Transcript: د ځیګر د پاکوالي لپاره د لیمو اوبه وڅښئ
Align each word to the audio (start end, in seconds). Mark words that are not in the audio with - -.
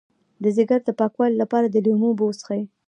د 0.43 0.45
ځیګر 0.57 0.79
د 0.85 0.89
پاکوالي 0.99 1.35
لپاره 1.41 1.65
د 1.69 1.75
لیمو 1.85 2.07
اوبه 2.11 2.23
وڅښئ 2.25 2.61